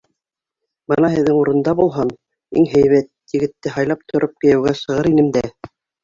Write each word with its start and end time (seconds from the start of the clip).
Бына 0.91 1.09
һеҙҙең 1.15 1.35
урында 1.41 1.73
булһам, 1.79 2.13
иң 2.61 2.65
һәйбәт 2.71 3.09
егетте 3.35 3.73
һайлап 3.75 4.01
тороп 4.13 4.33
кейәүгә 4.47 4.73
сығыр 4.79 5.11
инем 5.11 5.29
дә... 5.37 5.45